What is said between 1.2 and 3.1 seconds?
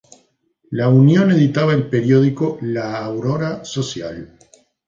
editaba el periódico "La